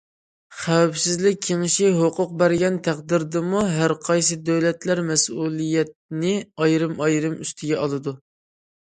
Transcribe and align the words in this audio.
خەۋپسىزلىك 0.59 1.37
كېڭىشى 1.47 1.89
ھوقۇق 1.97 2.33
بەرگەن 2.43 2.81
تەقدىردىمۇ، 2.89 3.63
ھەرقايسى 3.75 4.41
دۆلەتلەر 4.49 5.05
مەسئۇلىيەتنى 5.13 6.37
ئايرىم- 6.43 7.01
ئايرىم 7.09 7.41
ئۈستىگە 7.47 7.83
ئالىدۇ. 7.87 8.21